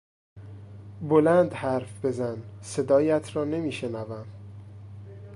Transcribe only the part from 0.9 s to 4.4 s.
بلند حرف بزن، صدایت را نمیشنوم!